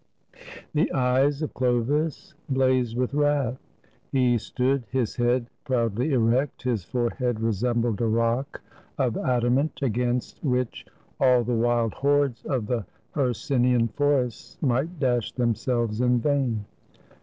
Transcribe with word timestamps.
]The 0.73 0.91
eyes 0.93 1.43
of 1.43 1.53
Chlovis 1.53 2.33
blazed 2.49 2.97
with 2.97 3.13
wrath. 3.13 3.59
He 4.11 4.39
stood, 4.39 4.83
his 4.89 5.15
head 5.17 5.45
proudly 5.63 6.11
erect, 6.13 6.63
his 6.63 6.83
forehead 6.83 7.39
resembled 7.39 8.01
a 8.01 8.07
rock 8.07 8.61
of 8.97 9.15
adamant, 9.15 9.77
against 9.83 10.43
which 10.43 10.87
all 11.19 11.43
the 11.43 11.53
wild 11.53 11.93
hordes 11.93 12.43
of 12.45 12.65
the 12.65 12.83
Her 13.11 13.31
cynian 13.31 13.89
forests 13.93 14.57
might 14.59 14.99
dash 14.99 15.33
themselves 15.33 16.01
in 16.01 16.17
vain. 16.19 16.65